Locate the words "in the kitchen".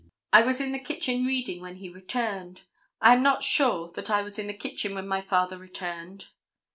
0.59-1.27, 4.39-4.95